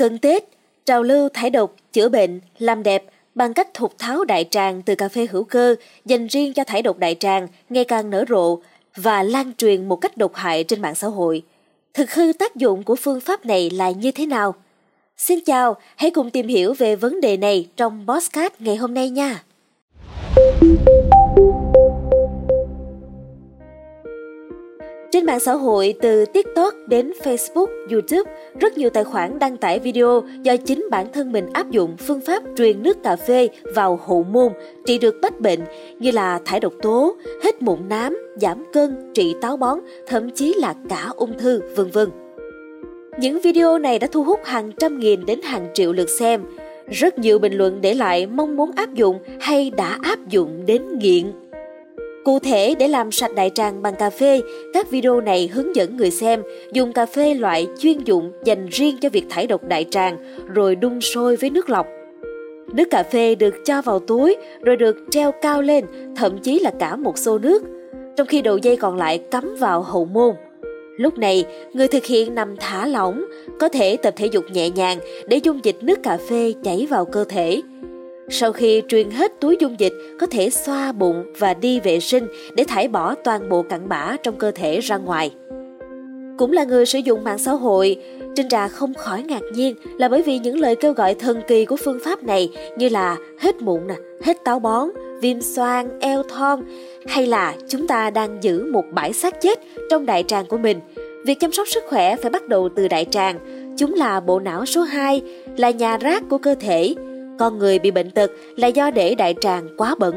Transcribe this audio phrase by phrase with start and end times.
[0.00, 0.44] Cận Tết,
[0.86, 3.04] trào lưu thải độc, chữa bệnh, làm đẹp
[3.34, 6.82] bằng cách thục tháo đại tràng từ cà phê hữu cơ dành riêng cho thải
[6.82, 8.58] độc đại tràng ngày càng nở rộ
[8.96, 11.42] và lan truyền một cách độc hại trên mạng xã hội.
[11.94, 14.54] Thực hư tác dụng của phương pháp này là như thế nào?
[15.16, 19.10] Xin chào, hãy cùng tìm hiểu về vấn đề này trong Bosscat ngày hôm nay
[19.10, 19.42] nha.
[25.12, 28.30] Trên mạng xã hội từ TikTok đến Facebook, YouTube,
[28.60, 32.20] rất nhiều tài khoản đăng tải video do chính bản thân mình áp dụng phương
[32.20, 34.52] pháp truyền nước cà phê vào hậu môn
[34.86, 35.60] trị được bách bệnh
[35.98, 40.54] như là thải độc tố, hết mụn nám, giảm cân, trị táo bón, thậm chí
[40.58, 42.08] là cả ung thư, vân vân.
[43.18, 46.44] Những video này đã thu hút hàng trăm nghìn đến hàng triệu lượt xem.
[46.90, 50.82] Rất nhiều bình luận để lại mong muốn áp dụng hay đã áp dụng đến
[50.98, 51.32] nghiện.
[52.30, 54.40] Cụ thể, để làm sạch đại tràng bằng cà phê,
[54.74, 58.96] các video này hướng dẫn người xem dùng cà phê loại chuyên dụng dành riêng
[59.00, 60.18] cho việc thải độc đại tràng,
[60.54, 61.86] rồi đun sôi với nước lọc.
[62.74, 65.84] Nước cà phê được cho vào túi rồi được treo cao lên,
[66.16, 67.62] thậm chí là cả một xô nước,
[68.16, 70.34] trong khi đầu dây còn lại cắm vào hậu môn.
[70.96, 73.24] Lúc này, người thực hiện nằm thả lỏng,
[73.60, 77.04] có thể tập thể dục nhẹ nhàng để dung dịch nước cà phê chảy vào
[77.04, 77.60] cơ thể.
[78.32, 82.26] Sau khi truyền hết túi dung dịch, có thể xoa bụng và đi vệ sinh
[82.54, 85.30] để thải bỏ toàn bộ cặn bã trong cơ thể ra ngoài.
[86.38, 87.96] Cũng là người sử dụng mạng xã hội,
[88.36, 91.64] Trinh Trà không khỏi ngạc nhiên là bởi vì những lời kêu gọi thần kỳ
[91.64, 94.88] của phương pháp này như là hết mụn, nè, hết táo bón,
[95.20, 96.60] viêm xoang, eo thon
[97.06, 100.80] hay là chúng ta đang giữ một bãi xác chết trong đại tràng của mình.
[101.26, 103.38] Việc chăm sóc sức khỏe phải bắt đầu từ đại tràng.
[103.78, 105.22] Chúng là bộ não số 2,
[105.56, 106.94] là nhà rác của cơ thể.
[107.40, 110.14] Con người bị bệnh tật là do để đại tràng quá bẩn.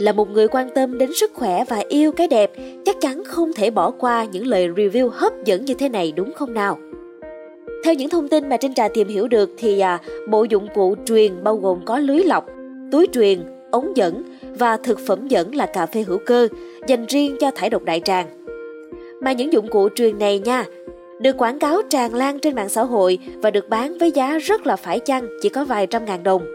[0.00, 2.50] Là một người quan tâm đến sức khỏe và yêu cái đẹp,
[2.84, 6.32] chắc chắn không thể bỏ qua những lời review hấp dẫn như thế này đúng
[6.32, 6.78] không nào?
[7.84, 10.94] Theo những thông tin mà Trinh Trà tìm hiểu được thì à, bộ dụng cụ
[11.06, 12.46] truyền bao gồm có lưới lọc,
[12.92, 13.38] túi truyền,
[13.70, 14.22] ống dẫn
[14.58, 16.48] và thực phẩm dẫn là cà phê hữu cơ
[16.86, 18.26] dành riêng cho thải độc đại tràng.
[19.20, 20.64] Mà những dụng cụ truyền này nha,
[21.18, 24.66] được quảng cáo tràn lan trên mạng xã hội và được bán với giá rất
[24.66, 26.46] là phải chăng, chỉ có vài trăm ngàn đồng.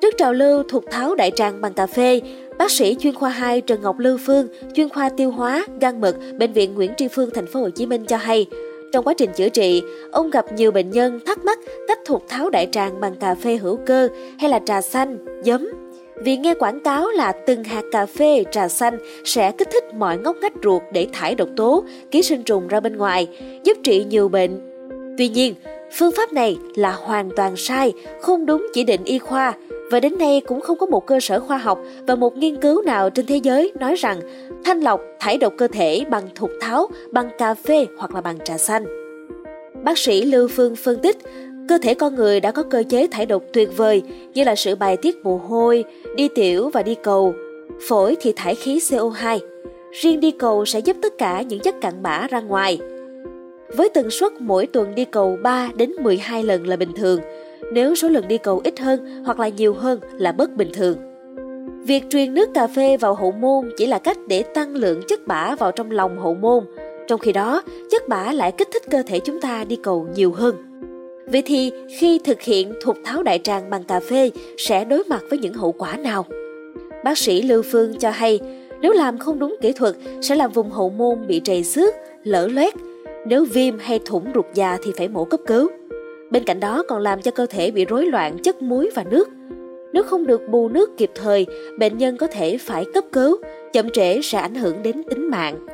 [0.00, 2.20] Trước trào lưu thuộc tháo đại tràng bằng cà phê,
[2.58, 6.16] bác sĩ chuyên khoa 2 Trần Ngọc Lưu Phương, chuyên khoa tiêu hóa, gan mật,
[6.38, 8.46] bệnh viện Nguyễn Tri Phương thành phố Hồ Chí Minh cho hay,
[8.92, 11.58] trong quá trình chữa trị, ông gặp nhiều bệnh nhân thắc mắc
[11.88, 14.08] cách thuộc tháo đại tràng bằng cà phê hữu cơ
[14.38, 15.68] hay là trà xanh, giấm.
[16.20, 20.18] Vì nghe quảng cáo là từng hạt cà phê, trà xanh sẽ kích thích mọi
[20.18, 23.28] ngóc ngách ruột để thải độc tố, ký sinh trùng ra bên ngoài,
[23.64, 24.60] giúp trị nhiều bệnh.
[25.18, 25.54] Tuy nhiên,
[25.92, 29.54] phương pháp này là hoàn toàn sai, không đúng chỉ định y khoa
[29.90, 32.82] và đến nay cũng không có một cơ sở khoa học và một nghiên cứu
[32.82, 34.20] nào trên thế giới nói rằng
[34.64, 38.38] thanh lọc thải độc cơ thể bằng thục tháo, bằng cà phê hoặc là bằng
[38.44, 38.84] trà xanh.
[39.84, 41.16] Bác sĩ Lưu Phương phân tích,
[41.68, 44.02] cơ thể con người đã có cơ chế thải độc tuyệt vời
[44.34, 45.84] như là sự bài tiết mồ hôi,
[46.16, 47.34] đi tiểu và đi cầu.
[47.88, 49.38] Phổi thì thải khí CO2.
[49.92, 52.78] Riêng đi cầu sẽ giúp tất cả những chất cặn bã ra ngoài.
[53.76, 57.20] Với tần suất mỗi tuần đi cầu 3 đến 12 lần là bình thường,
[57.72, 60.96] nếu số lần đi cầu ít hơn hoặc là nhiều hơn là bất bình thường.
[61.82, 65.26] Việc truyền nước cà phê vào hậu môn chỉ là cách để tăng lượng chất
[65.26, 66.64] bã vào trong lòng hậu môn,
[67.06, 70.32] trong khi đó chất bã lại kích thích cơ thể chúng ta đi cầu nhiều
[70.32, 70.67] hơn.
[71.32, 75.22] Vậy thì khi thực hiện thuật tháo đại tràng bằng cà phê sẽ đối mặt
[75.30, 76.26] với những hậu quả nào?
[77.04, 78.40] Bác sĩ Lưu Phương cho hay,
[78.80, 81.94] nếu làm không đúng kỹ thuật sẽ làm vùng hậu môn bị trầy xước,
[82.24, 82.74] lở loét.
[83.26, 85.68] Nếu viêm hay thủng ruột già thì phải mổ cấp cứu.
[86.30, 89.28] Bên cạnh đó còn làm cho cơ thể bị rối loạn chất muối và nước.
[89.92, 91.46] Nếu không được bù nước kịp thời,
[91.78, 93.36] bệnh nhân có thể phải cấp cứu,
[93.72, 95.66] chậm trễ sẽ ảnh hưởng đến tính mạng.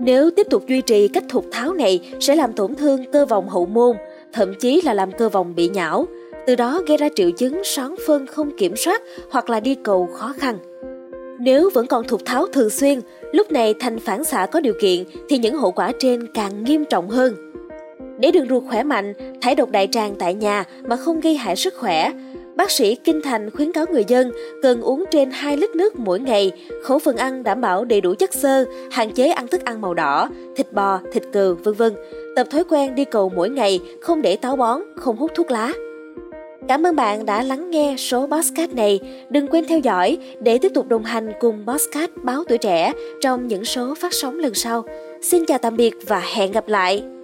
[0.00, 3.48] Nếu tiếp tục duy trì cách thục tháo này sẽ làm tổn thương cơ vòng
[3.48, 3.96] hậu môn,
[4.38, 6.06] thậm chí là làm cơ vòng bị nhão,
[6.46, 10.06] từ đó gây ra triệu chứng són phân không kiểm soát hoặc là đi cầu
[10.06, 10.58] khó khăn.
[11.40, 13.00] Nếu vẫn còn thục tháo thường xuyên,
[13.32, 16.84] lúc này thành phản xạ có điều kiện thì những hậu quả trên càng nghiêm
[16.84, 17.34] trọng hơn.
[18.18, 21.56] Để đường ruột khỏe mạnh, thải độc đại tràng tại nhà mà không gây hại
[21.56, 22.12] sức khỏe,
[22.58, 24.32] bác sĩ Kinh Thành khuyến cáo người dân
[24.62, 26.52] cần uống trên 2 lít nước mỗi ngày,
[26.82, 29.94] khẩu phần ăn đảm bảo đầy đủ chất xơ, hạn chế ăn thức ăn màu
[29.94, 31.92] đỏ, thịt bò, thịt cừu, vân vân.
[32.36, 35.72] Tập thói quen đi cầu mỗi ngày, không để táo bón, không hút thuốc lá.
[36.68, 39.00] Cảm ơn bạn đã lắng nghe số Bosscat này.
[39.30, 43.46] Đừng quên theo dõi để tiếp tục đồng hành cùng Bosscat báo tuổi trẻ trong
[43.48, 44.84] những số phát sóng lần sau.
[45.22, 47.17] Xin chào tạm biệt và hẹn gặp lại!